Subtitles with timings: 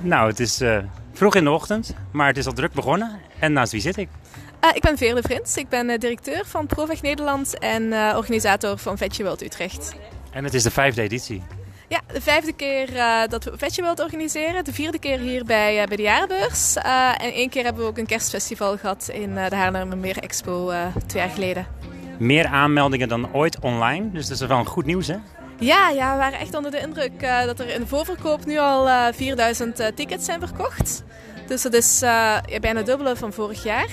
[0.00, 0.78] Nou, het is uh,
[1.12, 3.20] vroeg in de ochtend, maar het is al druk begonnen.
[3.38, 4.08] En naast wie zit ik?
[4.64, 5.56] Uh, ik ben Veerle Vrins.
[5.56, 9.94] Ik ben uh, directeur van ProVeg Nederland en organisator van Vetje World Utrecht.
[10.30, 11.42] En het is de vijfde editie.
[11.88, 12.88] Ja, de vijfde keer
[13.28, 14.64] dat we Vetje World organiseren.
[14.64, 16.76] De vierde keer hier bij, bij de Jaarbeurs.
[16.76, 20.72] en één keer hebben we ook een kerstfestival gehad in de Haarlemmermeer Expo
[21.06, 21.66] twee jaar geleden.
[22.18, 25.16] Meer aanmeldingen dan ooit online, dus dat is wel goed nieuws hè?
[25.60, 28.58] Ja, ja, we waren echt onder de indruk uh, dat er in de voorverkoop nu
[28.58, 31.02] al uh, 4000 uh, tickets zijn verkocht.
[31.46, 31.98] Dus dat is
[32.60, 33.88] bijna dubbele van vorig jaar.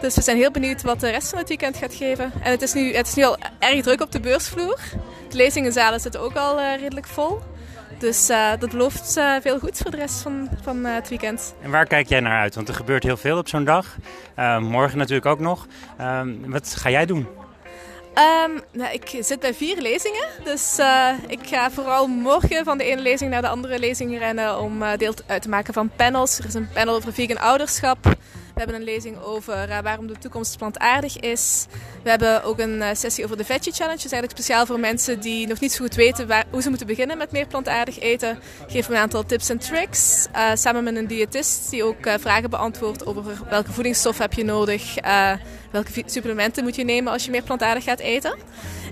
[0.00, 2.32] Dus we zijn heel benieuwd wat de rest van het weekend gaat geven.
[2.42, 4.78] En het is nu, het is nu al erg druk op de beursvloer.
[5.28, 7.38] De lezingenzalen zitten ook al redelijk vol.
[7.98, 8.26] Dus
[8.58, 11.54] dat belooft veel goed voor de rest van, van het weekend.
[11.62, 12.54] En waar kijk jij naar uit?
[12.54, 13.96] Want er gebeurt heel veel op zo'n dag.
[14.60, 15.66] morgen natuurlijk ook nog.
[15.98, 17.26] Ehm, wat ga jij doen?
[18.18, 22.84] Um, nou, ik zit bij vier lezingen, dus uh, ik ga vooral morgen van de
[22.84, 26.38] ene lezing naar de andere lezing rennen om uh, deel uit te maken van panels.
[26.38, 27.98] Er is een panel over vegan ouderschap.
[28.58, 31.66] We hebben een lezing over uh, waarom de toekomst plantaardig is.
[32.02, 33.96] We hebben ook een sessie over de Veggie Challenge.
[33.96, 36.86] Dat is eigenlijk speciaal voor mensen die nog niet zo goed weten hoe ze moeten
[36.86, 38.38] beginnen met meer plantaardig eten.
[38.66, 40.26] Geef een aantal tips en tricks.
[40.54, 44.94] samen met een diëtist die ook vragen beantwoordt over welke voedingsstof heb je nodig
[45.70, 48.38] welke supplementen moet je nemen als je meer plantaardig gaat eten.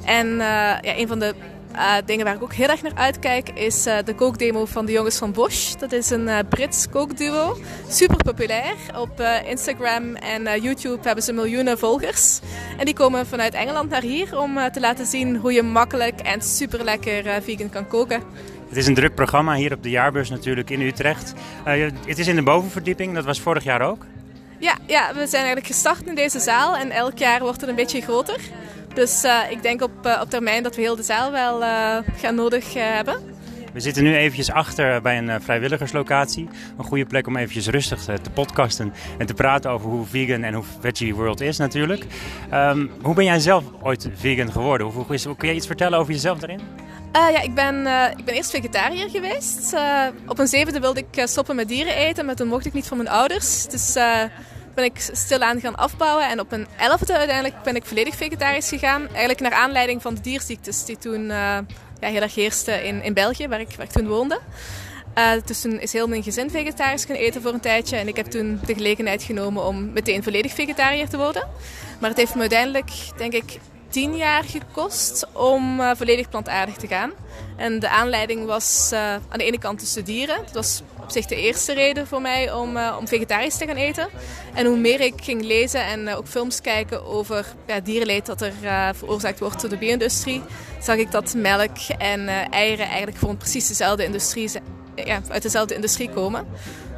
[0.04, 0.38] En uh,
[0.80, 1.34] ja, een van de
[1.72, 4.92] uh, dingen waar ik ook heel erg naar uitkijk is uh, de kookdemo van de
[4.92, 5.74] jongens van Bosch.
[5.74, 7.56] Dat is een uh, Brits kookduo.
[7.88, 8.74] Super populair.
[8.96, 12.40] Op Instagram en YouTube hebben ze miljoenen volgers.
[12.78, 16.42] En die komen vanuit Engeland naar hier om te laten zien hoe je makkelijk en
[16.42, 18.22] super lekker vegan kan koken.
[18.68, 21.32] Het is een druk programma hier op de jaarbeurs natuurlijk in Utrecht.
[22.06, 24.06] het is in de bovenverdieping, dat was vorig jaar ook.
[24.58, 27.76] Ja, ja, we zijn eigenlijk gestart in deze zaal en elk jaar wordt het een
[27.76, 28.40] beetje groter.
[28.96, 31.96] Dus uh, ik denk op, uh, op termijn dat we heel de zaal wel uh,
[32.16, 33.34] gaan nodig hebben.
[33.72, 36.48] We zitten nu eventjes achter bij een vrijwilligerslocatie.
[36.78, 40.54] Een goede plek om eventjes rustig te podcasten en te praten over hoe vegan en
[40.54, 42.04] hoe veggie world is natuurlijk.
[42.52, 44.86] Um, hoe ben jij zelf ooit vegan geworden?
[44.86, 46.60] Hoe, kun je iets vertellen over jezelf daarin?
[47.16, 49.72] Uh, ja, ik ben, uh, ik ben eerst vegetariër geweest.
[49.72, 52.86] Uh, op een zevende wilde ik stoppen met dieren eten, maar toen mocht ik niet
[52.86, 53.66] van mijn ouders.
[53.66, 53.96] Dus
[54.76, 56.28] ben ik stilaan gaan afbouwen.
[56.28, 59.08] En op een elfde uiteindelijk ben ik volledig vegetarisch gegaan.
[59.08, 61.64] Eigenlijk naar aanleiding van de dierziektes die toen ja,
[62.00, 64.40] heel erg heersten in, in België, waar ik, waar toen woonde.
[65.44, 67.96] dus toen is heel mijn gezin vegetarisch gaan eten voor een tijdje.
[67.96, 71.48] En ik heb toen de gelegenheid genomen om meteen volledig vegetariër te worden.
[72.00, 76.86] Maar het heeft me uiteindelijk, denk ik, tien jaar gekost om uh, volledig plantaardig te
[76.86, 77.12] gaan.
[77.56, 80.36] En de aanleiding was uh, aan de ene kant te studeren.
[80.44, 83.76] Dat was op zich de eerste reden voor mij om, uh, om vegetarisch te gaan
[83.76, 84.08] eten.
[84.54, 88.52] En hoe meer ik ging lezen en ook films kijken over ja, dierenleed dat er
[88.94, 90.42] veroorzaakt wordt door de bio-industrie,
[90.80, 94.50] zag ik dat melk en eieren eigenlijk gewoon precies dezelfde industrie,
[94.94, 96.46] ja, uit dezelfde industrie komen.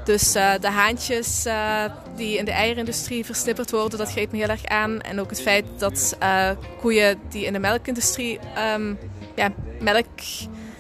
[0.08, 1.84] Dus uh, de haantjes uh,
[2.16, 5.00] die in de eierindustrie versnipperd worden, dat geeft me heel erg aan.
[5.00, 8.38] En ook het feit dat uh, koeien die in de melkindustrie
[8.74, 8.98] um,
[9.34, 10.06] ja, melk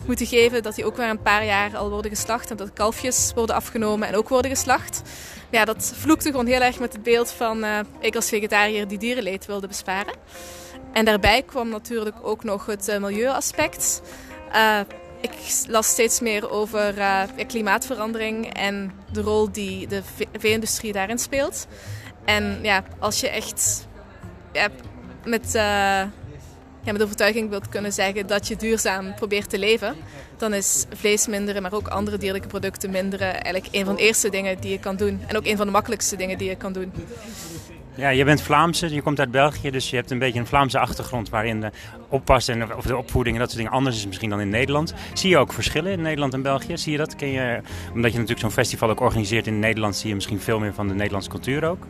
[0.06, 2.50] moeten geven, dat die ook weer een paar jaar al worden geslacht.
[2.50, 5.02] En dat kalfjes worden afgenomen en ook worden geslacht.
[5.50, 7.64] Ja, dat vloekte gewoon heel erg met het beeld van
[8.00, 10.14] ik als vegetariër die dierenleed wilde besparen.
[10.92, 14.02] En daarbij kwam natuurlijk ook nog het milieuaspect.
[15.20, 15.30] Ik
[15.68, 20.02] las steeds meer over uh, klimaatverandering en de rol die de
[20.38, 21.66] vee-industrie daarin speelt.
[22.24, 23.86] En ja, als je echt
[25.24, 25.52] met, uh,
[26.82, 29.96] ja, met overtuiging wilt kunnen zeggen dat je duurzaam probeert te leven,
[30.36, 34.28] dan is vlees minderen, maar ook andere dierlijke producten minderen eigenlijk een van de eerste
[34.28, 35.22] dingen die je kan doen.
[35.26, 36.92] En ook een van de makkelijkste dingen die je kan doen.
[37.98, 40.78] Ja, je bent Vlaamse, je komt uit België, dus je hebt een beetje een Vlaamse
[40.78, 41.70] achtergrond waarin de
[42.46, 44.94] en of de opvoeding en dat soort dingen anders is misschien dan in Nederland.
[45.12, 46.76] Zie je ook verschillen in Nederland en België?
[46.76, 47.16] Zie je dat?
[47.16, 47.60] Ken je,
[47.94, 50.88] omdat je natuurlijk zo'n festival ook organiseert in Nederland, zie je misschien veel meer van
[50.88, 51.86] de Nederlandse cultuur ook?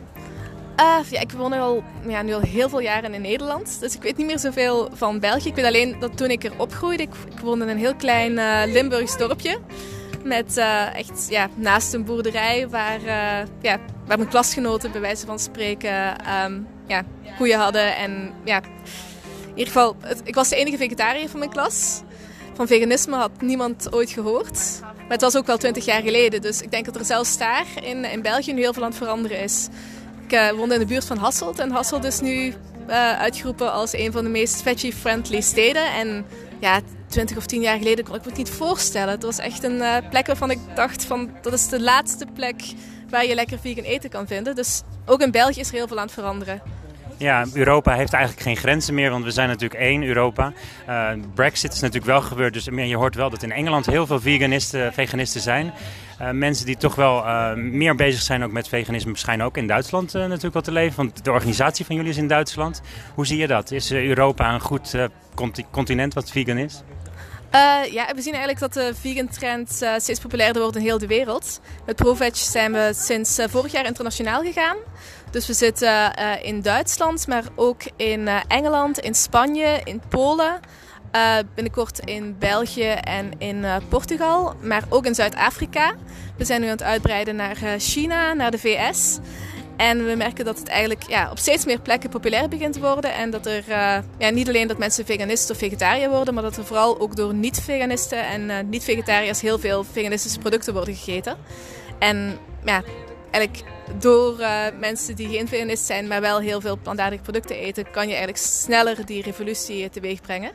[0.79, 4.01] Uh, ja, ik woon al, ja, nu al heel veel jaren in Nederland, dus ik
[4.01, 5.47] weet niet meer zoveel van België.
[5.47, 7.09] Ik weet alleen dat toen ik er opgroeide, ik,
[7.43, 9.59] woonde in een heel klein uh, Limburgs dorpje.
[10.23, 12.99] Met uh, echt ja, naast een boerderij waar,
[13.61, 13.79] ja,
[14.09, 16.15] waar mijn klasgenoten bij wijze van spreken
[16.45, 17.03] um, ja,
[17.37, 17.95] koeien hadden.
[17.95, 18.61] En ja,
[19.43, 22.01] in ieder geval, ik was de enige vegetariër van mijn klas.
[22.53, 24.79] Van veganisme had niemand ooit gehoord.
[24.81, 26.41] Maar het was ook wel twintig jaar geleden.
[26.41, 28.97] Dus ik denk dat er zelfs daar in, in België nu heel veel aan het
[28.97, 29.67] veranderen is.
[30.25, 31.59] Ik uh, woonde in de buurt van Hasselt.
[31.59, 32.53] En Hasselt is nu
[33.17, 35.93] uitgeroepen als een van de meest veggie-friendly steden.
[35.93, 36.25] En
[36.59, 39.13] ja, 20 of 10 jaar geleden kon ik me het niet voorstellen.
[39.13, 42.61] Het was echt een uh, plek waarvan ik dacht van dat is de laatste plek
[43.09, 44.55] waar je lekker vegan eten kan vinden.
[44.55, 46.61] Dus ook in België is er heel veel aan het veranderen.
[47.17, 50.53] Ja, Europa heeft eigenlijk geen grenzen meer, want we zijn natuurlijk één Europa.
[50.89, 54.19] Uh, Brexit is natuurlijk wel gebeurd, dus je hoort wel dat in Engeland heel veel
[54.19, 55.73] veganisten, veganisten zijn.
[56.21, 59.67] Uh, mensen die toch wel uh, meer bezig zijn ook met veganisme schijnen ook in
[59.67, 60.95] Duitsland natuurlijk wel te leven.
[60.95, 62.81] Want de organisatie van jullie is in Duitsland.
[63.15, 63.71] Hoe zie je dat?
[63.71, 64.95] Is Europa een goed
[65.71, 66.83] continent wat vegan is?
[67.55, 70.97] Uh, ja, we zien eigenlijk dat de vegan trend uh, steeds populairder wordt in heel
[70.97, 71.59] de wereld.
[71.85, 74.77] Met ProVeg zijn we sinds uh, vorig jaar internationaal gegaan.
[75.31, 80.59] Dus we zitten in Duitsland, maar ook in Engeland, in Spanje, in Polen.
[81.55, 85.95] binnenkort in België en in Portugal, maar ook in Zuid-Afrika.
[86.37, 89.17] We zijn nu aan het uitbreiden naar China, naar de VS.
[89.79, 93.13] En we merken dat het eigenlijk ja, op steeds meer plekken populair begint te worden.
[93.13, 96.57] En dat er uh, ja, niet alleen dat mensen veganist of vegetariër worden, maar dat
[96.57, 101.37] er vooral ook door niet-veganisten en uh, niet-vegetariërs heel veel veganistische producten worden gegeten.
[101.99, 102.83] En ja,
[103.31, 107.91] eigenlijk door uh, mensen die geen veganist zijn, maar wel heel veel plantaardige producten eten,
[107.91, 110.51] kan je eigenlijk sneller die revolutie teweeg brengen.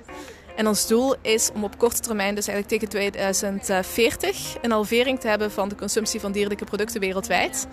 [0.57, 5.29] En ons doel is om op korte termijn, dus eigenlijk tegen 2040, een halvering te
[5.29, 7.67] hebben van de consumptie van dierlijke producten wereldwijd.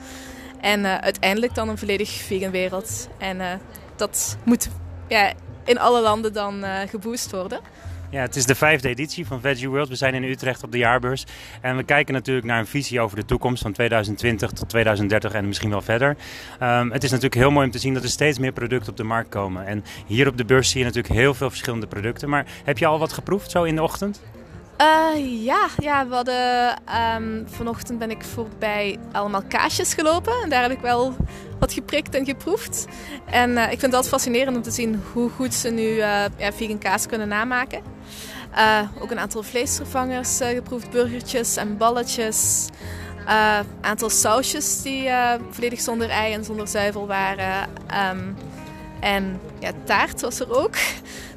[0.61, 3.09] En uh, uiteindelijk dan een volledig vegan wereld.
[3.17, 3.45] En uh,
[3.95, 4.69] dat moet
[5.07, 5.33] ja,
[5.65, 7.59] in alle landen dan uh, geboost worden.
[8.11, 9.89] Ja, het is de vijfde editie van Veggie World.
[9.89, 11.25] We zijn in Utrecht op de jaarbeurs.
[11.61, 15.47] En we kijken natuurlijk naar een visie over de toekomst van 2020 tot 2030 en
[15.47, 16.17] misschien wel verder.
[16.61, 18.97] Um, het is natuurlijk heel mooi om te zien dat er steeds meer producten op
[18.97, 19.65] de markt komen.
[19.65, 22.29] En hier op de beurs zie je natuurlijk heel veel verschillende producten.
[22.29, 24.21] Maar heb je al wat geproefd zo in de ochtend?
[24.81, 26.81] Uh, ja, ja, we hadden,
[27.15, 30.33] um, vanochtend ben ik voorbij allemaal kaasjes gelopen.
[30.43, 31.15] En daar heb ik wel
[31.59, 32.87] wat geprikt en geproefd.
[33.25, 36.25] En uh, ik vind het altijd fascinerend om te zien hoe goed ze nu uh,
[36.37, 37.81] ja, vegan kaas kunnen namaken.
[39.01, 42.67] ook een aantal vleesvervangers geproefd, burgertjes en balletjes.
[43.25, 45.09] Een aantal sausjes die
[45.49, 47.69] volledig zonder ei en zonder zuivel waren.
[48.11, 48.35] Um,
[48.99, 50.75] en ja, taart was er ook.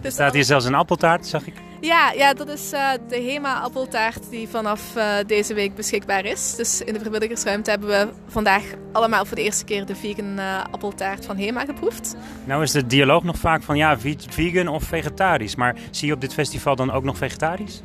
[0.00, 1.54] Dus Staat hier zelfs een appeltaart, zag ik?
[1.84, 6.54] Ja, ja dat is uh, de Hema appeltaart die vanaf uh, deze week beschikbaar is.
[6.56, 10.64] Dus in de vrijwilligersruimte hebben we vandaag allemaal voor de eerste keer de vegan uh,
[10.70, 12.14] appeltaart van Hema geproefd.
[12.44, 13.98] Nou is de dialoog nog vaak van ja,
[14.28, 15.54] vegan of vegetarisch.
[15.54, 17.80] Maar zie je op dit festival dan ook nog vegetarisch?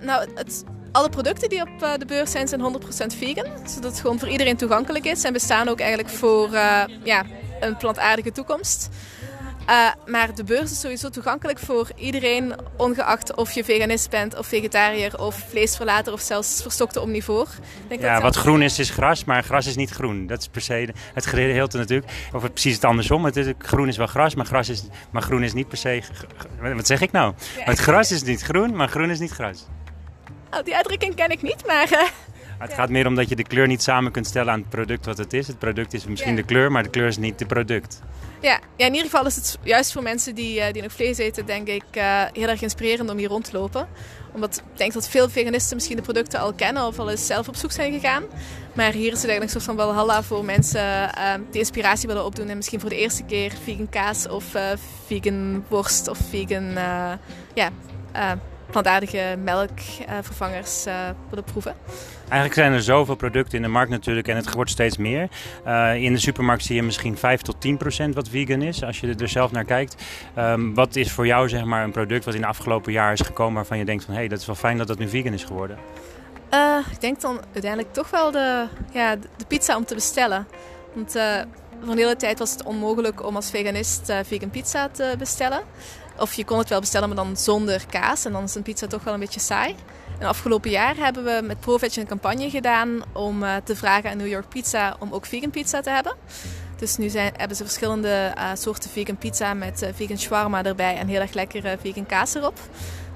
[0.00, 2.86] nou, het, alle producten die op de beurs zijn, zijn 100%
[3.18, 3.46] vegan.
[3.64, 5.24] Zodat het gewoon voor iedereen toegankelijk is.
[5.24, 6.50] En we staan ook eigenlijk voor
[7.02, 7.24] ja,
[7.60, 8.88] een plantaardige toekomst.
[9.70, 14.46] Uh, maar de beurs is sowieso toegankelijk voor iedereen, ongeacht of je veganist bent of
[14.46, 17.48] vegetariër of vleesverlater of zelfs verstokte omnivoor.
[17.88, 20.26] Denk ja, wat groen is, is gras, maar gras is niet groen.
[20.26, 22.12] Dat is per se het geheel natuurlijk.
[22.32, 23.24] Of het, precies het andersom.
[23.24, 26.02] Het is, groen is wel gras, maar, gras is, maar groen is niet per se...
[26.74, 27.34] Wat zeg ik nou?
[27.56, 27.64] Ja.
[27.64, 29.66] Het gras is niet groen, maar groen is niet gras.
[30.50, 31.92] Oh, die uitdrukking ken ik niet, maar...
[31.92, 32.02] Uh,
[32.58, 35.06] het gaat meer om dat je de kleur niet samen kunt stellen aan het product
[35.06, 35.46] wat het is.
[35.46, 38.02] Het product is misschien de kleur, maar de kleur is niet het product.
[38.40, 41.18] Ja, ja, in ieder geval is het juist voor mensen die, uh, die nog vlees
[41.18, 43.88] eten, denk ik, uh, heel erg inspirerend om hier rond te lopen.
[44.32, 47.48] Omdat ik denk dat veel veganisten misschien de producten al kennen of al eens zelf
[47.48, 48.22] op zoek zijn gegaan.
[48.72, 52.24] Maar hier is het eigenlijk een soort van walhalla voor mensen uh, die inspiratie willen
[52.24, 52.48] opdoen.
[52.48, 54.44] En misschien voor de eerste keer vegan kaas of
[55.06, 56.72] vegan worst of vegan
[57.54, 57.70] ja,
[58.70, 60.94] plantaardige melkvervangers uh,
[61.28, 61.74] willen proeven.
[62.18, 65.28] Eigenlijk zijn er zoveel producten in de markt natuurlijk en het wordt steeds meer.
[65.66, 69.00] Uh, in de supermarkt zie je misschien 5 tot 10 procent wat vegan is, als
[69.00, 70.02] je er zelf naar kijkt.
[70.38, 73.20] Um, wat is voor jou zeg maar, een product wat in de afgelopen jaar is
[73.20, 75.32] gekomen waarvan je denkt van hé, hey, dat is wel fijn dat dat nu vegan
[75.32, 75.78] is geworden?
[76.54, 80.46] Uh, ik denk dan uiteindelijk toch wel de, ja, de pizza om te bestellen.
[80.94, 81.12] Want
[81.80, 85.60] voor een hele tijd was het onmogelijk om als veganist vegan pizza te bestellen.
[86.18, 88.24] Of je kon het wel bestellen, maar dan zonder kaas.
[88.24, 89.74] En dan is een pizza toch wel een beetje saai.
[90.18, 94.16] En afgelopen jaar hebben we met ProVeg een campagne gedaan om uh, te vragen aan
[94.16, 96.14] New York Pizza om ook vegan pizza te hebben.
[96.78, 100.96] Dus nu zijn, hebben ze verschillende uh, soorten vegan pizza met uh, vegan shawarma erbij
[100.96, 102.58] en heel erg lekkere vegan kaas erop.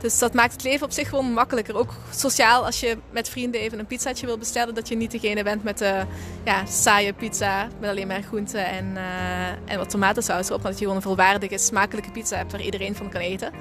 [0.00, 1.76] Dus dat maakt het leven op zich gewoon makkelijker.
[1.76, 5.42] Ook sociaal, als je met vrienden even een pizzaatje wil bestellen, dat je niet degene
[5.42, 6.02] bent met de
[6.44, 10.62] ja, saaie pizza met alleen maar groenten en, uh, en wat tomatensaus erop.
[10.62, 13.52] Maar dat je gewoon een volwaardige, smakelijke pizza hebt waar iedereen van kan eten.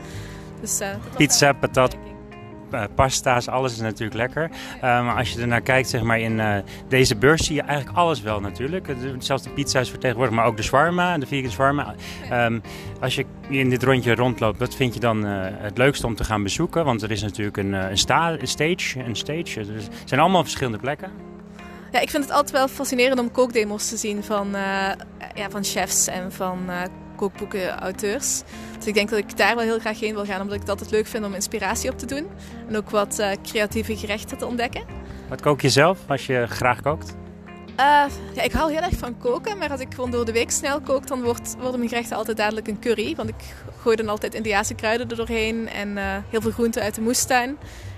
[0.62, 1.96] Dus, uh, pizza, patat,
[2.96, 4.50] pasta's, alles is natuurlijk lekker.
[4.76, 6.56] Uh, maar als je er naar kijkt, zeg maar, in uh,
[6.88, 8.96] deze beurs zie je eigenlijk alles wel natuurlijk.
[9.20, 11.96] Zelfs de pizza's vertegenwoordigd, maar ook de shawarma, de vegan shawarma.
[12.32, 12.62] Um,
[13.00, 16.44] als je in dit rondje rondloopt, wat vind je dan het leukste om te gaan
[16.44, 16.86] bezoeken?
[16.86, 19.66] Want er is natuurlijk een, een, sta een stage, een stage.
[19.66, 21.12] Dus er zijn allemaal verschillende plekken.
[21.92, 24.48] Ja, ik vind het altijd wel fascinerend om kookdemos te zien van,
[25.34, 27.09] ja, van chefs en van kookboeken,
[27.80, 28.42] auteurs.
[28.78, 30.70] Dus ik denk dat ik daar wel heel graag heen wil gaan, omdat ik het
[30.70, 32.28] altijd leuk vind om inspiratie op te doen.
[32.68, 34.84] En ook wat uh, creatieve gerechten te ontdekken.
[35.30, 37.16] Wat kook je zelf als je graag kookt?
[37.80, 40.52] Uh, ja, ik hou heel erg van koken, maar als ik gewoon door de week
[40.52, 43.16] snel kook, dan wordt, worden mijn gerechten altijd dadelijk een curry.
[43.16, 46.96] Want ik gooi dan altijd Indiase kruiden er doorheen en uh, heel veel groenten uit
[46.96, 47.58] de moestuin.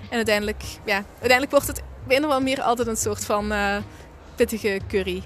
[0.09, 3.53] En uiteindelijk, ja, uiteindelijk wordt het op een of andere manier altijd een soort van
[4.35, 5.23] pittige curry.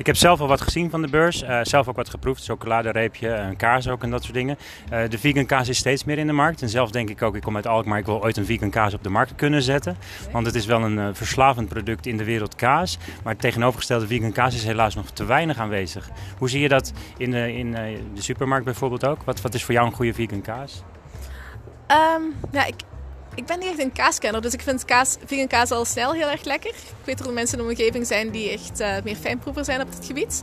[0.00, 1.42] Ik heb zelf al wat gezien van de beurs.
[1.42, 2.44] Uh, zelf ook wat geproefd.
[2.44, 4.58] Chocoladereepje, een kaas ook en dat soort dingen.
[4.92, 6.62] Uh, de vegan kaas is steeds meer in de markt.
[6.62, 8.94] En zelf denk ik ook, ik kom uit Alkmaar, ik wil ooit een vegan kaas
[8.94, 9.96] op de markt kunnen zetten.
[10.32, 12.98] Want het is wel een uh, verslavend product in de wereld kaas.
[13.22, 16.10] Maar het tegenovergestelde vegan kaas is helaas nog te weinig aanwezig.
[16.38, 17.72] Hoe zie je dat in, in
[18.14, 19.22] de supermarkt bijvoorbeeld ook?
[19.22, 20.82] Wat, wat is voor jou een goede vegan kaas?
[22.16, 22.74] Um, ja, ik,
[23.34, 26.28] ik ben niet echt een kaaskenner, dus ik vind kaas, vegan kaas al snel heel
[26.30, 26.70] erg lekker.
[26.70, 29.80] Ik weet dat er mensen in de omgeving zijn die echt uh, meer fijnproever zijn
[29.80, 30.42] op dit gebied.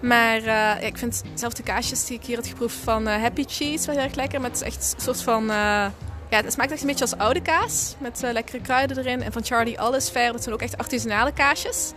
[0.00, 3.44] Maar ja, ik vind zelf de kaasjes die ik hier heb geproefd van uh, Happy
[3.46, 4.40] Cheese wel heel erg lekker.
[4.40, 5.44] Met echt een soort van...
[5.46, 5.92] ja,
[6.28, 7.94] het smaakt echt een beetje als oude kaas.
[7.98, 9.22] Met lekkere kruiden erin.
[9.22, 11.92] En van Charlie Alles Fair, dat zijn ook echt artisanale kaasjes.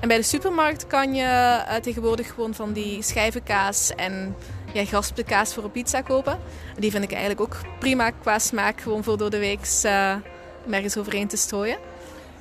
[0.00, 4.36] En bij de supermarkt kan je tegenwoordig gewoon van die schijvenkaas en
[4.72, 6.38] ja, geraspte kaas voor een pizza kopen.
[6.78, 10.14] Die vind ik eigenlijk ook prima qua smaak, gewoon voor door de week uh,
[10.70, 11.78] ergens overheen te strooien.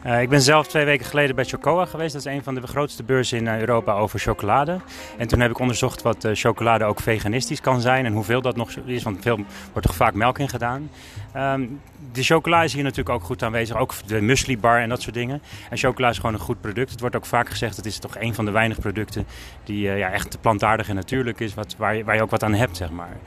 [0.06, 2.14] Uh, ik ben zelf twee weken geleden bij Chocoa geweest.
[2.14, 4.78] Dat is een van de grootste beurzen in Europa over chocolade.
[5.18, 8.56] En toen heb ik onderzocht wat uh, chocolade ook veganistisch kan zijn en hoeveel dat
[8.56, 9.04] nog is.
[9.04, 9.40] Want veel
[9.72, 10.90] wordt er vaak melk in gedaan.
[11.38, 11.80] Um,
[12.12, 13.78] de chocola is hier natuurlijk ook goed aanwezig.
[13.78, 15.42] Ook de muesli bar en dat soort dingen.
[15.70, 16.92] En chocola is gewoon een goed product.
[16.92, 19.26] Het wordt ook vaak gezegd, het is toch een van de weinige producten
[19.64, 21.54] die uh, ja, echt plantaardig en natuurlijk is.
[21.54, 23.18] Wat, waar, je, waar je ook wat aan hebt, zeg maar.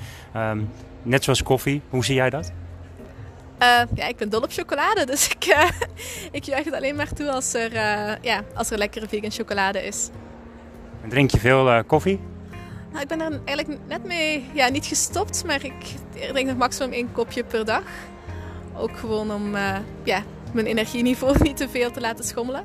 [0.50, 0.70] Um,
[1.02, 1.80] net zoals koffie.
[1.88, 2.52] Hoe zie jij dat?
[3.62, 5.70] Uh, ja, ik ben dol op chocolade, dus ik, uh,
[6.30, 9.86] ik juich het alleen maar toe als er, uh, ja, als er lekkere vegan chocolade
[9.86, 10.10] is.
[11.02, 12.20] En drink je veel koffie?
[12.90, 15.94] Nou, ik ben er eigenlijk net mee ja, niet gestopt, maar ik
[16.32, 17.82] drink nog maximum één kopje per dag.
[18.76, 19.56] Ook gewoon om
[20.02, 22.64] ja, mijn energieniveau niet te veel te laten schommelen.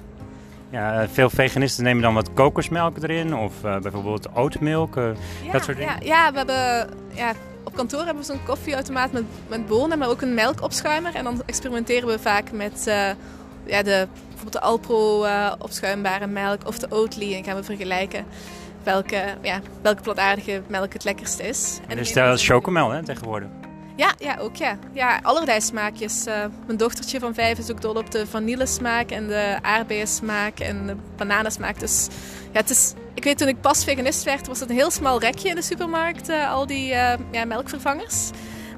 [0.69, 6.05] Ja, veel veganisten nemen dan wat kokosmelk erin of bijvoorbeeld oatmilk, ja, dat soort dingen.
[6.05, 7.33] Ja, ja we hebben ja,
[7.79, 11.15] kantoor hebben we zo'n koffieautomaat met, met bonen, maar ook een melkopschuimer.
[11.15, 13.09] En dan experimenteren we vaak met uh,
[13.65, 17.35] ja, de, bijvoorbeeld de Alpro uh, opschuimbare melk of de Oatly.
[17.35, 18.25] En gaan we vergelijken
[18.83, 21.79] welke, ja, welke plantaardige melk het lekkerste is.
[21.87, 23.47] En, is dat chocomel hè, tegenwoordig?
[23.95, 24.77] Ja, ja, ook ja.
[24.93, 26.27] Ja, allerlei smaakjes.
[26.27, 26.33] Uh,
[26.65, 30.95] mijn dochtertje van vijf is ook dol op de vanillesmaak en de aardbeiensmaak en de
[31.17, 31.79] bananensmaak.
[31.79, 32.07] Dus
[32.51, 35.19] ja, het is ik weet toen ik pas veganist werd, was het een heel smal
[35.19, 38.29] rekje in de supermarkt, uh, al die uh, ja, melkvervangers.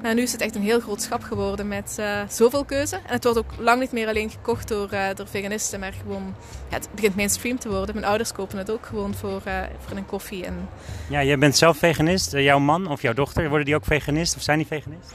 [0.01, 2.95] Maar nu is het echt een heel groot schap geworden met uh, zoveel keuze.
[2.95, 6.35] En het wordt ook lang niet meer alleen gekocht door, door veganisten, maar gewoon,
[6.69, 7.95] ja, het begint mainstream te worden.
[7.95, 9.41] Mijn ouders kopen het ook gewoon voor,
[9.79, 10.45] voor een koffie.
[10.45, 10.69] En...
[11.09, 12.31] Ja, jij bent zelf veganist.
[12.31, 15.11] jouw man of jouw dochter, worden die ook veganist of zijn die veganist?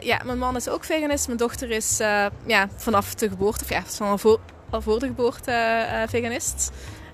[0.00, 1.26] ja, mijn man is ook veganist.
[1.26, 1.96] Mijn dochter is
[2.46, 6.72] ja, vanaf de geboorte, of ja, van voor, al voor de geboorte veganist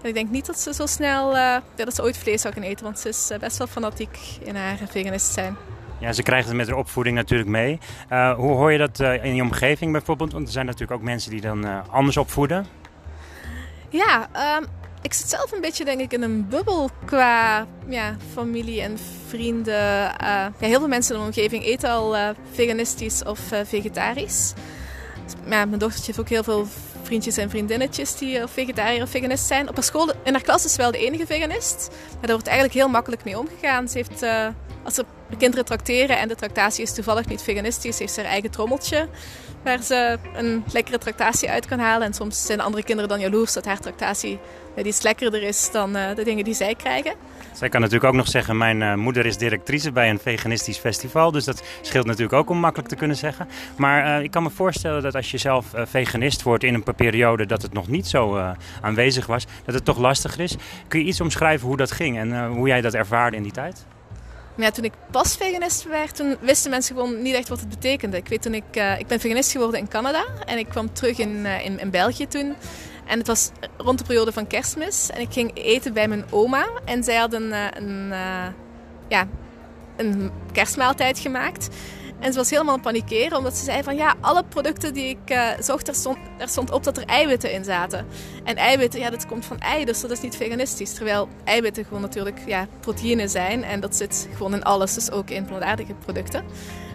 [0.08, 2.62] ik denk niet dat ze zo snel uh, ja, dat ze ooit vlees zou gaan
[2.62, 5.56] eten, want ze is uh, best wel fanatiek in haar veganist zijn.
[6.00, 7.78] Ja, ze krijgen het met haar opvoeding natuurlijk mee.
[8.12, 10.32] Uh, hoe hoor je dat in je omgeving bijvoorbeeld?
[10.32, 12.66] Want er zijn natuurlijk ook mensen die dan anders opvoeden.
[13.88, 14.66] Ja, um,
[15.02, 19.74] ik zit zelf een beetje denk ik in een bubbel qua ja, familie en vrienden.
[19.74, 24.52] ja, heel veel mensen in de omgeving eten al veganistisch of vegetarisch.
[25.48, 26.66] Ja, mijn dochtertje heeft ook heel veel
[27.14, 29.68] vriendjes en vriendinnetjes die of vegetariër of veganist zijn.
[29.68, 31.88] Op haar school, in haar klas is wel de enige veganist.
[31.90, 33.88] Maar daar wordt eigenlijk heel makkelijk mee omgegaan.
[33.88, 34.46] Ze heeft, uh,
[34.84, 35.04] als ze
[35.38, 39.08] kinderen tracteren en de tractatie is toevallig niet veganistisch, heeft ze haar eigen trommeltje
[39.62, 42.06] waar ze een lekkere tractatie uit kan halen.
[42.06, 44.38] En soms zijn andere kinderen dan jaloers dat haar tractatie
[44.82, 47.14] iets lekkerder is dan uh, de dingen die zij krijgen.
[47.52, 51.30] Zij kan natuurlijk ook nog zeggen, mijn uh, moeder is directrice bij een veganistisch festival.
[51.30, 53.48] Dus dat scheelt natuurlijk ook om makkelijk te kunnen zeggen.
[53.76, 57.46] Maar uh, ik kan me voorstellen dat als je zelf veganist wordt in een periode
[57.46, 60.56] dat het nog niet zo aanwezig was, dat het toch lastiger is.
[60.88, 63.86] Kun je iets omschrijven hoe dat ging en hoe jij dat ervaarde in die tijd?
[64.56, 68.16] Ja, toen ik pas veganist werd, toen wisten mensen gewoon niet echt wat het betekende.
[68.16, 71.18] Ik weet toen ik, uh, ik ben veganist geworden in Canada en ik kwam terug
[71.18, 72.54] in, uh, in, in, België toen.
[73.06, 76.66] En het was rond de periode van kerstmis en ik ging eten bij mijn oma.
[76.84, 78.12] En zij had een, uh, een,
[79.08, 79.28] ja,
[79.96, 81.68] een kerstmaaltijd gemaakt.
[82.24, 85.48] En ze was helemaal panikeren, omdat ze zei van ja, alle producten die ik uh,
[85.60, 88.06] zocht, er stond, er stond op dat er eiwitten in zaten.
[88.44, 90.94] En eiwitten, ja, dat komt van ei, dus dat is niet veganistisch.
[90.94, 95.30] Terwijl eiwitten gewoon natuurlijk ja, proteïnen zijn en dat zit gewoon in alles, dus ook
[95.30, 96.44] in plantaardige producten.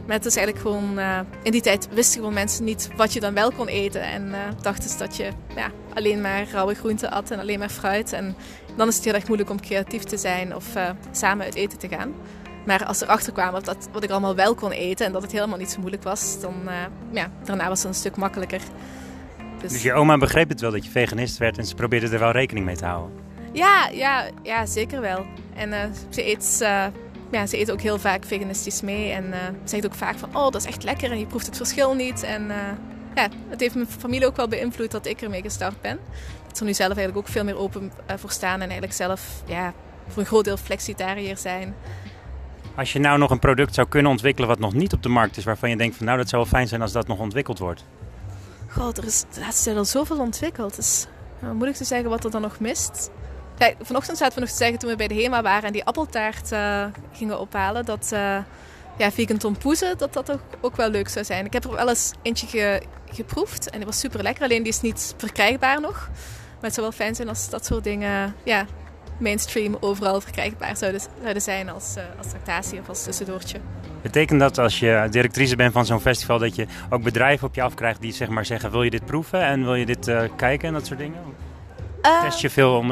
[0.05, 3.19] Maar het is eigenlijk gewoon, uh, in die tijd wisten gewoon mensen niet wat je
[3.19, 4.01] dan wel kon eten.
[4.01, 7.69] En uh, dachten ze dat je ja, alleen maar rauwe groenten at en alleen maar
[7.69, 8.13] fruit.
[8.13, 8.35] En
[8.75, 10.65] dan is het heel erg moeilijk om creatief te zijn of
[11.11, 12.13] samen uit eten te gaan.
[12.65, 15.31] Maar als ze erachter kwamen dat wat ik allemaal wel kon eten en dat het
[15.31, 16.73] helemaal niet zo moeilijk was, dan uh,
[17.11, 18.61] ja, daarna was het een stuk makkelijker.
[19.61, 19.71] Dus...
[19.71, 19.81] dus...
[19.81, 22.65] je oma begreep het wel dat je veganist werd en ze probeerde er wel rekening
[22.65, 23.11] mee te houden?
[23.53, 25.25] Ja, ja, ja zeker wel.
[25.55, 25.77] En uh,
[26.09, 26.59] ze eet...
[26.61, 26.85] Uh,
[27.31, 29.11] ja, ze eet ook heel vaak veganistisch mee.
[29.11, 31.57] En uh, zegt ook vaak van, oh, dat is echt lekker en je proeft het
[31.57, 32.23] verschil niet.
[32.23, 32.47] En
[33.15, 35.99] ja, het heeft mijn familie ook wel beïnvloed dat ik ermee gestart ben.
[36.47, 38.53] Dat ze nu zelf eigenlijk ook veel meer open voor staan.
[38.53, 39.73] En eigenlijk zelf ja,
[40.07, 41.75] voor een groot deel flexitariër zijn.
[42.79, 45.37] Als je nou nog een product zou kunnen ontwikkelen wat nog niet op de markt
[45.37, 47.59] is, waarvan je denkt van nou dat zou wel fijn zijn als dat nog ontwikkeld
[47.59, 47.85] wordt.
[48.67, 50.75] God, er is, er is al zoveel ontwikkeld.
[50.75, 51.07] Het is
[51.39, 53.09] moeilijk te zeggen wat er dan nog mist.
[53.57, 55.83] Kijk, vanochtend zaten we nog te zeggen toen we bij de HEMA waren en die
[55.83, 58.37] appeltaart uh, gingen ophalen, dat uh,
[58.97, 61.45] ja, vegan tompoezen, dat dat ook, ook wel leuk zou zijn.
[61.45, 62.81] Ik heb er wel eens eentje ge,
[63.11, 66.09] geproefd en die was super lekker, alleen die is niet verkrijgbaar nog.
[66.53, 68.65] Maar het zou wel fijn zijn als dat soort dingen ja,
[69.19, 73.59] mainstream overal verkrijgbaar zouden, zouden zijn als, uh, als tractatie of als tussendoortje.
[74.01, 77.61] Betekent dat als je directrice bent van zo'n festival dat je ook bedrijven op je
[77.61, 80.67] afkrijgt die zeg maar zeggen wil je dit proeven en wil je dit uh, kijken
[80.67, 81.19] en dat soort dingen?
[82.01, 82.91] Uh, Test je veel om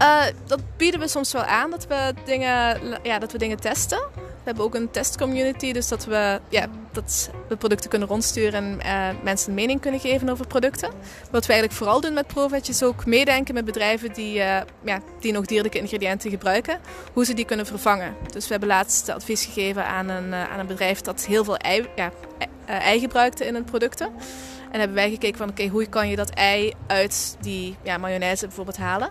[0.00, 0.34] producten?
[0.46, 3.98] dat bieden we soms wel aan, dat we dingen, ja, dat we dingen testen.
[4.14, 9.14] We hebben ook een testcommunity, dus dat we, ja, dat we producten kunnen rondsturen en
[9.14, 10.90] uh, mensen een mening kunnen geven over producten.
[11.30, 15.00] Wat we eigenlijk vooral doen met ProVeg is ook meedenken met bedrijven die, uh, ja,
[15.20, 16.80] die nog dierlijke ingrediënten gebruiken,
[17.12, 18.14] hoe ze die kunnen vervangen.
[18.32, 21.88] Dus we hebben laatst advies gegeven aan een, aan een bedrijf dat heel veel ei,
[21.96, 22.12] ja,
[22.66, 24.12] ei gebruikte in hun producten.
[24.70, 28.46] En hebben wij gekeken van oké, hoe kan je dat ei uit die ja, mayonaise
[28.46, 29.10] bijvoorbeeld halen.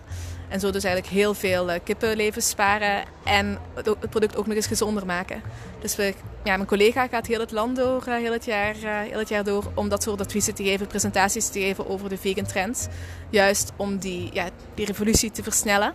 [0.50, 4.68] En zo dus eigenlijk heel veel uh, kippenlevens sparen en het product ook nog eens
[4.68, 5.42] gezonder maken.
[5.80, 6.14] Dus we,
[6.44, 9.30] ja, mijn collega gaat heel het land door, uh, heel, het jaar, uh, heel het
[9.30, 12.88] jaar door, om dat soort adviezen te geven, presentaties te geven over de vegan trends.
[13.30, 15.94] Juist om die, ja, die revolutie te versnellen.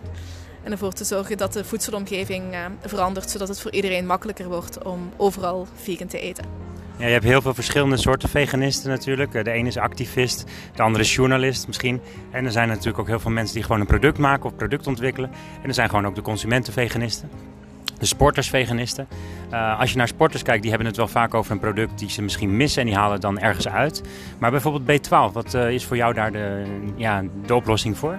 [0.63, 5.11] En ervoor te zorgen dat de voedselomgeving verandert, zodat het voor iedereen makkelijker wordt om
[5.17, 6.45] overal vegan te eten.
[6.97, 9.31] Ja, je hebt heel veel verschillende soorten veganisten natuurlijk.
[9.31, 12.01] De ene is activist, de andere is journalist misschien.
[12.31, 14.87] En er zijn natuurlijk ook heel veel mensen die gewoon een product maken of product
[14.87, 15.29] ontwikkelen.
[15.61, 17.29] En er zijn gewoon ook de consumentenveganisten.
[17.99, 19.07] De sportersveganisten.
[19.51, 22.09] Uh, als je naar sporters kijkt, die hebben het wel vaak over een product die
[22.09, 24.03] ze misschien missen en die halen het dan ergens uit.
[24.39, 26.63] Maar bijvoorbeeld B12, wat uh, is voor jou daar de,
[26.95, 28.17] ja, de oplossing voor?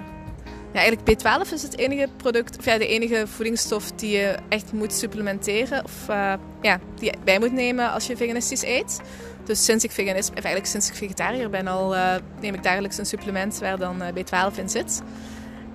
[0.73, 4.73] Ja, eigenlijk B12 is het enige product, of ja, de enige voedingsstof die je echt
[4.73, 9.01] moet supplementeren of uh, ja, die je bij moet nemen als je veganistisch eet.
[9.43, 13.05] Dus sinds ik veganist, eigenlijk sinds ik vegetariër ben al, uh, neem ik dagelijks een
[13.05, 15.01] supplement waar dan uh, B12 in zit.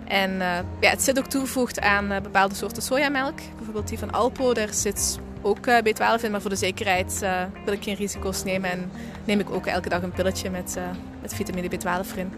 [0.04, 0.38] En
[0.80, 3.38] ja, het zit ook toegevoegd aan bepaalde soorten sojamelk.
[3.56, 6.30] Bijvoorbeeld die van Alpo, daar zit ook B12 in.
[6.30, 7.18] Maar voor de zekerheid
[7.64, 8.90] wil ik geen risico's nemen en
[9.24, 10.76] neem ik ook elke dag een pilletje met,
[11.22, 12.32] met vitamine B12 erin.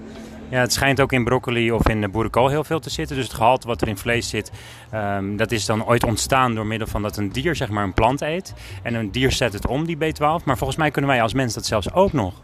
[0.48, 3.16] Ja, het schijnt ook in broccoli of in boerenkool heel veel te zitten.
[3.16, 4.50] Dus het gehalte wat er in vlees zit,
[4.94, 7.94] um, dat is dan ooit ontstaan door middel van dat een dier zeg maar een
[7.94, 8.54] plant eet.
[8.82, 10.44] En een dier zet het om, die B12.
[10.44, 12.42] Maar volgens mij kunnen wij als mens dat zelfs ook nog.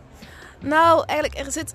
[0.60, 1.74] Nou, eigenlijk, er zit...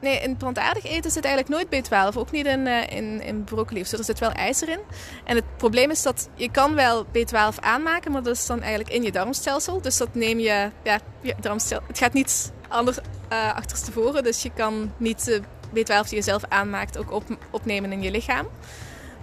[0.00, 2.16] Nee, in plantaardig eten zit eigenlijk nooit B12.
[2.16, 3.80] Ook niet in, uh, in, in broccoli.
[3.80, 4.78] Dus er zit wel ijzer in.
[5.24, 8.90] En het probleem is dat je kan wel B12 aanmaken, maar dat is dan eigenlijk
[8.90, 9.80] in je darmstelsel.
[9.80, 10.70] Dus dat neem je...
[10.82, 11.86] Ja, je darmstelsel...
[11.88, 12.98] Het gaat niet anders
[13.32, 14.22] uh, achterstevoren.
[14.22, 15.28] Dus je kan niet...
[15.28, 15.38] Uh,
[15.74, 18.46] B12 die je zelf aanmaakt ook op, opnemen in je lichaam.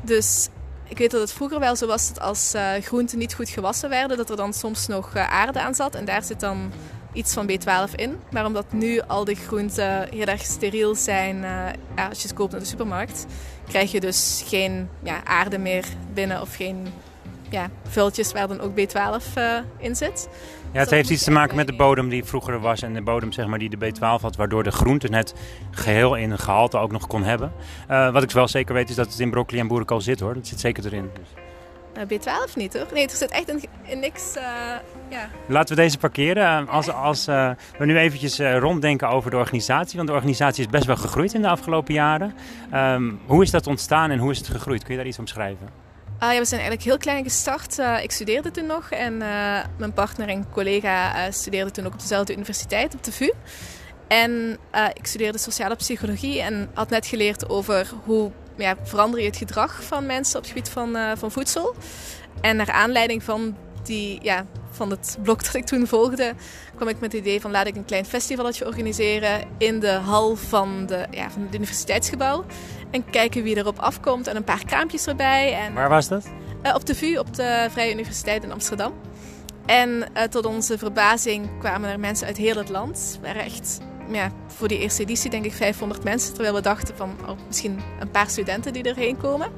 [0.01, 0.49] Dus
[0.87, 3.89] ik weet dat het vroeger wel zo was dat als uh, groenten niet goed gewassen
[3.89, 5.95] werden, dat er dan soms nog uh, aarde aan zat.
[5.95, 6.71] En daar zit dan
[7.13, 8.19] iets van B12 in.
[8.31, 11.37] Maar omdat nu al die groenten heel erg steriel zijn,
[11.95, 13.25] ja, als je ze koopt in de supermarkt,
[13.67, 16.87] krijg je dus geen ja, aarde meer binnen of geen
[17.49, 19.23] ja, vultjes waar dan ook B12
[19.77, 20.29] in zit.
[20.71, 23.31] Ja, het heeft iets te maken met de bodem die vroeger was en de bodem
[23.31, 25.33] zeg maar, die de B12 had, waardoor de groente net
[25.71, 27.51] geheel in een gehalte ook nog kon hebben.
[27.91, 30.33] Uh, wat ik wel zeker weet is dat het in broccoli en boerenkool zit hoor,
[30.33, 31.09] dat zit zeker erin.
[31.13, 31.27] Dus.
[31.97, 32.85] Uh, B12 niet hoor.
[32.93, 34.35] Nee, er zit echt in, in niks.
[34.37, 34.43] Uh,
[35.09, 35.29] ja.
[35.47, 36.67] Laten we deze parkeren.
[36.67, 40.95] Als, als we nu eventjes ronddenken over de organisatie, want de organisatie is best wel
[40.95, 42.33] gegroeid in de afgelopen jaren.
[42.73, 44.83] Um, hoe is dat ontstaan en hoe is het gegroeid?
[44.83, 45.88] Kun je daar iets omschrijven?
[46.23, 47.79] Uh, ja, we zijn eigenlijk heel klein gestart.
[47.79, 51.99] Uh, ik studeerde toen nog en uh, mijn partner en collega studeerden toen ook op
[51.99, 53.31] dezelfde universiteit, op de VU.
[54.07, 54.57] En
[54.93, 59.83] ik studeerde sociale psychologie en had net geleerd over hoe ja, verander je het gedrag
[59.83, 61.75] van mensen op het gebied van, van voedsel.
[62.41, 63.57] En naar aanleiding van,
[63.89, 66.33] die, ja, van het blok dat ik toen volgde,
[66.75, 70.35] kwam ik met het idee van laat ik een klein festivaletje organiseren in de hal
[70.35, 72.45] van, de, ja, van het universiteitsgebouw.
[72.91, 75.53] En kijken wie erop afkomt en een paar kraampjes erbij.
[75.53, 76.25] En, Waar was dat?
[76.63, 78.93] Uh, op de VU, op de Vrije Universiteit in Amsterdam.
[79.65, 83.17] En uh, tot onze verbazing kwamen er mensen uit heel het land.
[83.21, 83.79] Er waren echt
[84.11, 86.33] ja, voor die eerste editie denk ik 500 mensen.
[86.33, 89.51] Terwijl we dachten van oh, misschien een paar studenten die erheen komen.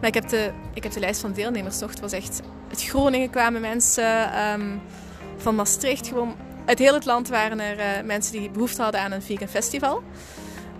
[0.00, 1.90] Maar ik heb de, ik heb de lijst van deelnemers nog.
[1.90, 2.40] Het was echt...
[2.68, 4.80] Uit Groningen kwamen mensen, um,
[5.36, 6.06] van Maastricht.
[6.06, 9.48] Gewoon uit heel het land waren er uh, mensen die behoefte hadden aan een vegan
[9.48, 10.02] festival.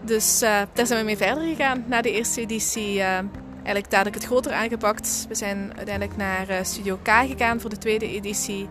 [0.03, 3.01] Dus daar zijn we mee verder gegaan na de eerste editie.
[3.01, 5.27] eigenlijk dadelijk het groter aangepakt.
[5.29, 8.69] We zijn uiteindelijk naar Studio K gegaan voor de tweede editie.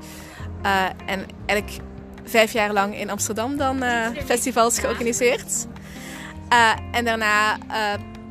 [1.06, 1.82] en eigenlijk
[2.23, 3.84] vijf jaar lang in Amsterdam dan
[4.25, 5.67] festivals georganiseerd.
[6.91, 7.58] en daarna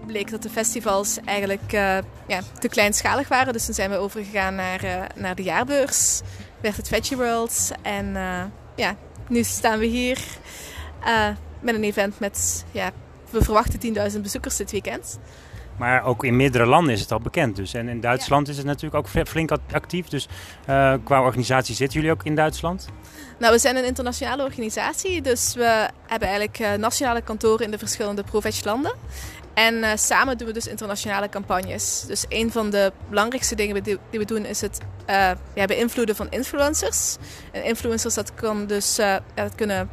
[0.07, 3.53] bleek dat de festivals eigenlijk uh, ja, te kleinschalig waren.
[3.53, 6.21] Dus toen zijn we overgegaan naar, uh, naar de jaarbeurs.
[6.61, 7.71] Werd het Veggie World.
[7.83, 8.43] En uh,
[8.77, 8.97] ja,
[9.29, 10.19] nu staan we hier
[11.61, 12.91] met een event met, ja,
[13.31, 15.19] we verwachten 10.000 bezoekers dit weekend.
[15.79, 17.57] Maar ook in meerdere landen is het al bekend.
[17.57, 17.75] Dus.
[17.75, 20.07] En in Duitsland is het natuurlijk ook flink actief.
[20.07, 20.29] Dus
[21.05, 22.89] qua organisatie zitten jullie ook in Duitsland?
[23.39, 25.23] Nou, we zijn een internationale organisatie.
[25.23, 28.95] Dus we hebben eigenlijk nationale kantoren in de verschillende Proveg landen.
[29.55, 32.05] En uh, samen doen we dus internationale campagnes.
[32.07, 34.79] Dus een van de belangrijkste dingen die we doen is het
[35.11, 37.17] uh, ja, beïnvloeden van influencers.
[37.53, 39.91] En influencers dat, kan dus, uh, dat kunnen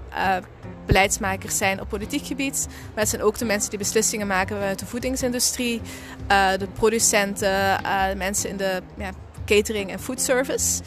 [0.86, 2.68] beleidsmakers zijn op politiek gebied.
[2.70, 5.82] Maar het zijn ook de mensen die beslissingen maken vanuit de voedingsindustrie.
[6.58, 7.82] de producenten,
[8.18, 9.10] mensen in de ja,
[9.46, 10.82] catering en foodservice.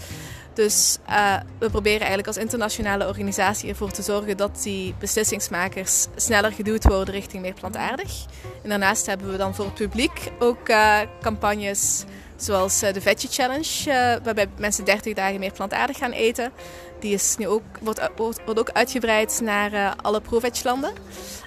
[0.55, 6.53] Dus uh, we proberen eigenlijk als internationale organisatie ervoor te zorgen dat die beslissingsmakers sneller
[6.53, 8.25] geduwd worden richting meer plantaardig.
[8.63, 12.05] En daarnaast hebben we dan voor het publiek ook uh, campagnes
[12.37, 16.53] zoals uh, de Veggie Challenge, waarbij mensen 30 dagen meer plantaardig gaan eten.
[17.01, 20.21] Die is nu ook, wordt, wordt ook uitgebreid naar alle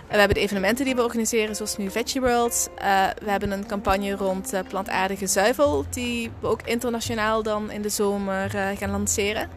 [0.10, 2.70] we hebben de evenementen die we organiseren, zoals nu Veggie World.
[2.78, 2.84] Uh,
[3.24, 7.90] we hebben een campagne rond uh, plantaardige zuivel, die we ook internationaal dan in de
[7.90, 9.50] zomer uh, gaan lanceren.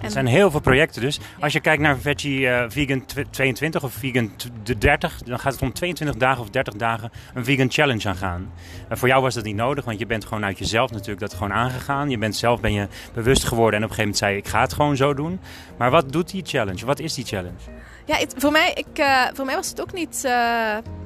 [0.00, 1.20] Er zijn heel veel projecten dus.
[1.40, 4.30] Als je kijkt naar Veggie Vegan 22 of Vegan
[4.78, 8.52] 30, dan gaat het om 22 dagen of 30 dagen een Vegan Challenge aan gaan.
[8.90, 11.52] voor jou was dat niet nodig, want je bent gewoon uit jezelf natuurlijk dat gewoon
[11.52, 12.10] aangegaan.
[12.10, 14.48] Je bent zelf ben je bewust geworden en op een gegeven moment zei je, ik
[14.48, 15.40] ga het gewoon zo doen.
[15.78, 16.86] Maar wat doet die challenge?
[16.86, 17.60] Wat is die challenge?
[18.04, 20.22] Ja, voor, mij, ik, uh, voor mij was het ook niet.
[20.24, 20.30] Uh,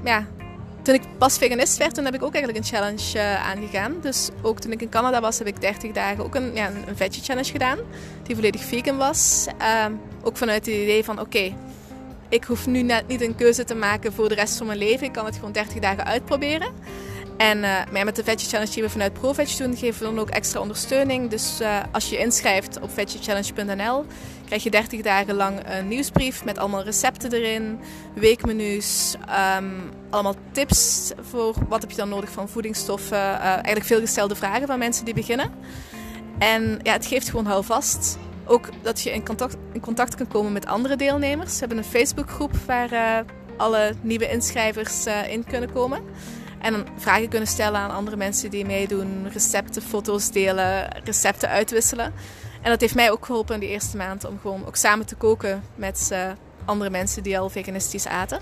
[0.04, 0.26] ja,
[0.82, 3.94] toen ik pas veganist werd, toen heb ik ook eigenlijk een challenge uh, aangegaan.
[4.00, 6.96] Dus ook toen ik in Canada was, heb ik 30 dagen ook een, ja, een
[6.96, 7.78] veggie challenge gedaan.
[8.22, 9.46] Die volledig vegan was.
[9.58, 11.54] Ehm, ook vanuit het idee van oké,
[12.28, 15.06] ik hoef nu net niet een keuze te maken voor de rest van mijn leven.
[15.06, 16.72] Ik kan het gewoon 30 dagen uitproberen.
[17.38, 20.30] En uh, met de Veggie Challenge die we vanuit ProVeg doen, geven we dan ook
[20.30, 21.30] extra ondersteuning.
[21.30, 24.04] Dus uh, als je inschrijft op veggiechallenge.nl,
[24.46, 27.80] krijg je 30 dagen lang een nieuwsbrief met allemaal recepten erin,
[28.14, 29.16] weekmenu's,
[29.58, 33.18] um, allemaal tips voor wat heb je dan nodig van voedingsstoffen.
[33.18, 35.50] Uh, eigenlijk veel gestelde vragen van mensen die beginnen.
[36.38, 38.18] En ja, het geeft gewoon houvast.
[38.44, 41.52] Ook dat je in contact, in contact kan komen met andere deelnemers.
[41.52, 43.24] We hebben een Facebookgroep waar
[43.56, 46.02] alle nieuwe inschrijvers in kunnen komen.
[46.60, 52.12] En vragen kunnen stellen aan andere mensen die meedoen, recepten, foto's delen, recepten uitwisselen.
[52.62, 55.14] En dat heeft mij ook geholpen in de eerste maand om gewoon ook samen te
[55.14, 56.30] koken met uh,
[56.64, 58.40] andere mensen die al veganistisch aten.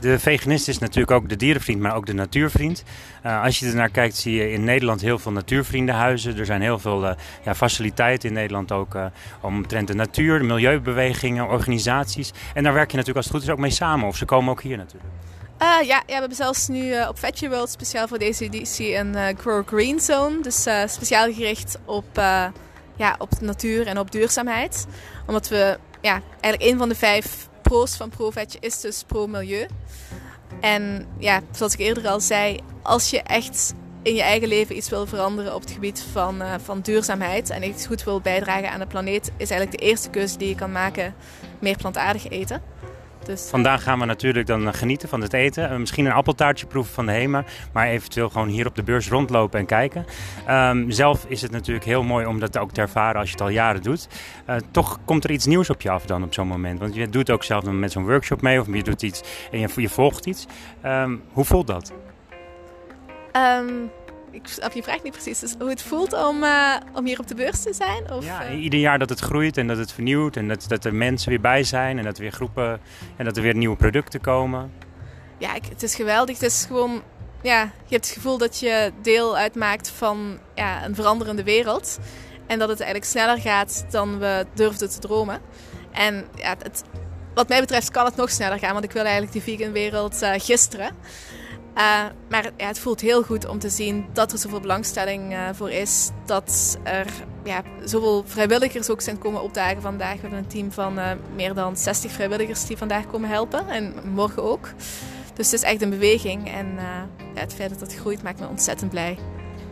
[0.00, 2.84] De veganist is natuurlijk ook de dierenvriend, maar ook de natuurvriend.
[3.26, 6.38] Uh, als je er naar kijkt, zie je in Nederland heel veel natuurvriendenhuizen.
[6.38, 7.12] Er zijn heel veel uh,
[7.44, 9.04] ja, faciliteiten in Nederland ook uh,
[9.40, 12.32] omtrent de natuur, de milieubewegingen, organisaties.
[12.54, 14.08] En daar werk je natuurlijk als het goed is ook mee samen.
[14.08, 15.12] Of ze komen ook hier natuurlijk.
[15.62, 18.96] Uh, ja, ja, we hebben zelfs nu uh, op Veggie World speciaal voor deze editie
[18.96, 20.42] een uh, Grow Green Zone.
[20.42, 22.16] Dus speciaal gericht op,
[22.96, 24.86] ja, op de natuur en op duurzaamheid.
[25.26, 29.66] Omdat we, ja, eigenlijk een van de vijf pro's van ProVeg is dus pro-milieu.
[30.60, 34.88] En ja, zoals ik eerder al zei, als je echt in je eigen leven iets
[34.88, 38.86] wil veranderen op het gebied van, van duurzaamheid en iets goed wil bijdragen aan de
[38.86, 41.14] planeet, is eigenlijk de eerste keuze die je kan maken
[41.58, 42.62] meer plantaardig eten.
[43.24, 45.72] Dus, Vandaag gaan we natuurlijk dan genieten van het eten.
[45.72, 47.44] Uh, misschien een appeltaartje proeven van de HEMA.
[47.72, 50.06] Maar eventueel gewoon hier op de beurs rondlopen en kijken.
[50.48, 53.44] Um, zelf is het natuurlijk heel mooi om dat ook te ervaren als je het
[53.44, 54.08] al jaren doet.
[54.48, 56.78] Uh, toch komt er iets nieuws op je af dan op zo'n moment.
[56.78, 58.60] Want je doet ook zelf met zo'n workshop mee.
[58.60, 60.46] Of je doet iets en je, je volgt iets.
[60.84, 61.92] Um, hoe voelt dat?
[63.36, 63.90] Um,
[64.30, 65.38] ik snap je vraag niet precies.
[65.38, 68.12] Dus hoe het voelt om, uh, om hier op de beurs te zijn?
[68.12, 68.62] Of, ja, uh...
[68.62, 71.40] ieder jaar dat het groeit en dat het vernieuwt en dat, dat er mensen weer
[71.40, 72.80] bij zijn en dat er weer groepen
[73.16, 74.72] en dat er weer nieuwe producten komen.
[75.38, 76.34] Ja, ik, het is geweldig.
[76.34, 77.02] Het is gewoon,
[77.42, 81.98] ja, je hebt het gevoel dat je deel uitmaakt van ja, een veranderende wereld.
[82.46, 85.40] En dat het eigenlijk sneller gaat dan we durfden te dromen.
[85.92, 86.82] En ja, het,
[87.34, 90.22] wat mij betreft kan het nog sneller gaan, want ik wil eigenlijk die vegan wereld
[90.22, 90.96] uh, gisteren.
[91.74, 95.48] Uh, maar ja, het voelt heel goed om te zien dat er zoveel belangstelling uh,
[95.52, 96.10] voor is.
[96.26, 97.06] Dat er
[97.44, 100.14] ja, zoveel vrijwilligers ook zijn komen opdagen vandaag.
[100.14, 103.68] We hebben een team van uh, meer dan 60 vrijwilligers die vandaag komen helpen.
[103.68, 104.68] En morgen ook.
[105.34, 106.52] Dus het is echt een beweging.
[106.52, 106.66] En
[107.34, 109.18] ja, het feit dat het groeit maakt me ontzettend blij.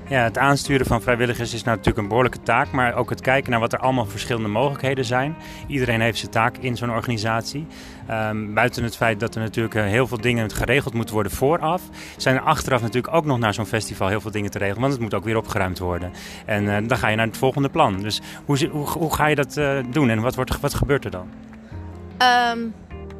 [0.09, 3.61] Ja, het aansturen van vrijwilligers is natuurlijk een behoorlijke taak, maar ook het kijken naar
[3.61, 5.37] wat er allemaal verschillende mogelijkheden zijn.
[5.67, 7.67] Iedereen heeft zijn taak in zo'n organisatie.
[8.11, 11.83] Um, buiten het feit dat er natuurlijk eh, heel veel dingen geregeld moeten worden vooraf,
[12.17, 14.93] zijn er achteraf natuurlijk ook nog naar zo'n festival heel veel dingen te regelen, want
[14.93, 16.13] het moet ook weer opgeruimd worden.
[16.47, 18.03] En uh, dan ga je naar het volgende plan.
[18.03, 21.29] Dus hoe, hoe, ga je dat uh, doen en wat, wordt, wat gebeurt er dan?
[22.53, 22.75] Um,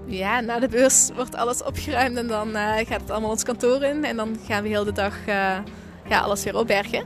[0.07, 2.49] ja, na de beurs wordt alles opgeruimd en dan
[2.87, 5.15] gaat het allemaal ons kantoor in en dan gaan we heel de dag
[6.09, 7.03] ja, alles weer opbergen.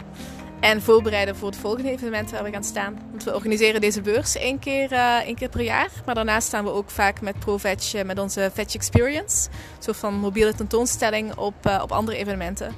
[0.61, 2.99] En voorbereiden voor het volgende evenement waar we gaan staan.
[3.11, 5.88] Want we organiseren deze beurs één keer, uh, één keer per jaar.
[6.05, 9.49] Maar daarnaast staan we ook vaak met ProVeg, met onze Veg Experience.
[9.49, 12.75] Een soort van mobiele tentoonstelling op, uh, op andere evenementen.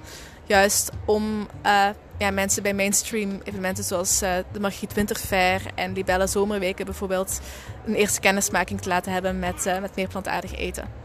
[0.47, 1.49] Juist om
[2.19, 7.41] ja, mensen bij mainstream evenementen zoals de Margriet Winterfair en Libelle Zomerweken bijvoorbeeld...
[7.87, 11.04] een eerste kennismaking te laten hebben met, met meer plantaardig eten.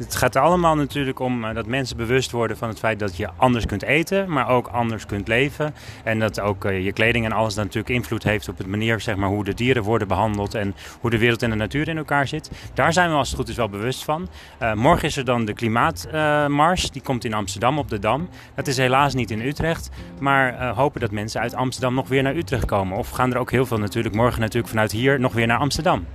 [0.00, 3.28] Het gaat allemaal natuurlijk om eh, dat mensen bewust worden van het feit dat je
[3.36, 5.74] anders kunt eten, maar ook anders kunt leven.
[6.04, 9.16] En dat ook eh, je kleding en alles natuurlijk invloed heeft op het manier zeg
[9.16, 12.28] maar, hoe de dieren worden behandeld en hoe de wereld en de natuur in elkaar
[12.28, 12.50] zit.
[12.74, 14.28] Daar zijn we als het goed is wel bewust van.
[14.62, 16.90] Uh, morgen is er dan de klimaatmars.
[16.90, 18.28] die komt in Amsterdam op de Dam.
[18.54, 22.22] Dat is helaas niet in Utrecht, maar uh, hopen dat mensen uit Amsterdam nog weer
[22.22, 22.98] naar Utrecht komen.
[22.98, 26.06] Of gaan er ook heel veel natuurlijk morgen natuurlijk vanuit hier nog weer naar Amsterdam.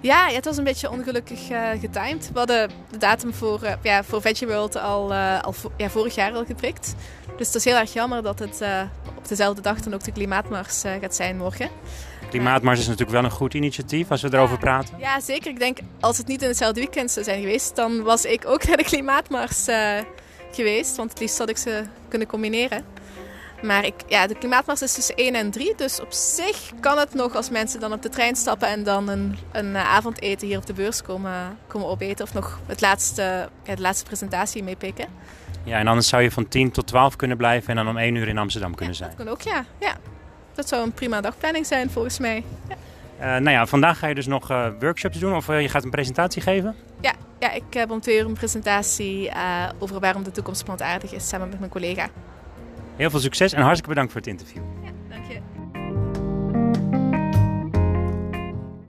[0.00, 2.30] Ja, het was een beetje ongelukkig uh, getimed.
[2.32, 6.14] We hadden de datum voor, uh, ja, voor Veggie World al, uh, al ja, vorig
[6.14, 6.94] jaar al geprikt.
[7.36, 8.62] Dus het is heel erg jammer dat het
[9.16, 11.68] op dezelfde dag dan ook de Klimaatmars gaat zijn morgen.
[12.30, 14.98] Klimaatmars is natuurlijk wel een goed initiatief als we erover praten.
[14.98, 15.50] Ja, zeker.
[15.50, 18.64] Ik denk als het niet in hetzelfde weekend zou zijn geweest, dan was ik ook
[18.66, 19.66] naar de Klimaatmars
[20.52, 20.96] geweest.
[20.96, 22.84] Want het liefst had ik ze kunnen combineren.
[23.62, 25.74] Maar ik, ja, de klimaatmars is tussen 1 en 3.
[25.76, 29.08] Dus op zich kan het nog als mensen dan op de trein stappen en dan
[29.08, 32.24] een, een eh, avondeten hier op de beurs komen, komen opeten.
[32.24, 35.06] Of nog het laatste, ja, de laatste presentatie meepikken.
[35.64, 38.14] Ja, en anders zou je van 10 tot 12 kunnen blijven en dan om 1
[38.14, 39.16] uur in Amsterdam kunnen ja, zijn.
[39.16, 39.64] Dat kan ook, ja.
[39.80, 39.96] ja.
[40.54, 42.44] Dat zou een prima dagplanning zijn volgens mij.
[42.68, 42.76] Ja.
[43.20, 45.84] Uh, nou ja, vandaag ga je dus nog uh, workshops doen of uh, je gaat
[45.84, 46.76] een presentatie geven?
[47.00, 49.30] Ja, ja ik heb om twee uur een presentatie
[49.78, 52.08] over waarom de toekomst plantaardig is samen met mijn collega.
[52.98, 54.62] Heel veel succes en hartstikke bedankt voor het interview.